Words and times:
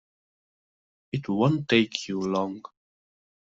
It 1.11 1.29
won't 1.29 1.69
take 1.69 2.07
you 2.07 2.21
long. 2.21 2.63